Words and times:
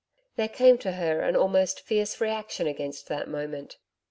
There 0.35 0.49
came 0.49 0.79
to 0.79 0.93
her 0.93 1.21
an 1.21 1.35
almost 1.35 1.81
fierce 1.81 2.19
reaction 2.19 2.65
against 2.65 3.07
that 3.09 3.27
moment. 3.27 3.77